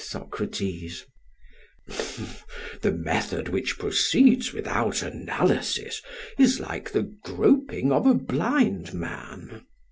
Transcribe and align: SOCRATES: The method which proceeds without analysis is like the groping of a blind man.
SOCRATES: 0.03 1.05
The 2.81 2.91
method 2.91 3.49
which 3.49 3.77
proceeds 3.77 4.51
without 4.51 5.03
analysis 5.03 6.01
is 6.39 6.59
like 6.59 6.91
the 6.91 7.03
groping 7.23 7.91
of 7.91 8.07
a 8.07 8.15
blind 8.15 8.95
man. 8.95 9.63